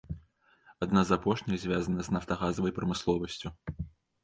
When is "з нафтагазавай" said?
2.09-2.77